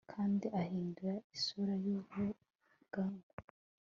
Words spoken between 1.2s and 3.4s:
isura y'urugamba